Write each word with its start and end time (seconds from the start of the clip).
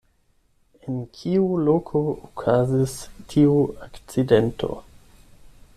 En 0.87 0.95
kiu 1.17 1.43
loko 1.67 2.01
okazis 2.29 2.95
tiu 3.35 3.55
akcidento? 3.89 4.71